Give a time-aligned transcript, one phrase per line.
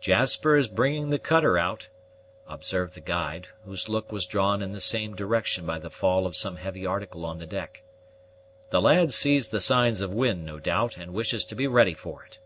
[0.00, 1.90] "Jasper is bringing the cutter out,"
[2.48, 6.34] observed the guide, whose look was drawn in the same direction by the fall of
[6.34, 7.82] some heavy article on the deck.
[8.70, 12.24] "The lad sees the signs of wind, no doubt, and wishes to be ready for
[12.24, 12.38] it."